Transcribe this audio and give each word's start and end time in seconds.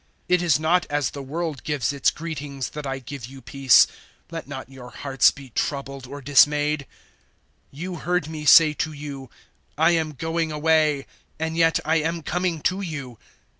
It 0.27 0.41
is 0.41 0.59
not 0.59 0.87
as 0.89 1.11
the 1.11 1.21
world 1.21 1.63
gives 1.63 1.93
its 1.93 2.09
greetings 2.09 2.71
that 2.71 2.87
I 2.87 2.97
give 2.97 3.27
you 3.27 3.39
peace. 3.39 3.85
Let 4.31 4.47
not 4.47 4.67
your 4.67 4.89
hearts 4.89 5.29
be 5.29 5.51
troubled 5.51 6.07
or 6.07 6.21
dismayed. 6.23 6.87
014:028 7.71 7.79
"You 7.83 7.95
heard 7.97 8.27
me 8.27 8.45
say 8.45 8.73
to 8.73 8.93
you, 8.93 9.29
`I 9.77 9.91
am 9.93 10.13
going 10.13 10.51
away, 10.51 11.05
and 11.37 11.55
yet 11.55 11.79
I 11.85 11.97
am 11.97 12.23
coming 12.23 12.61
to 12.61 12.81
you.' 12.81 13.19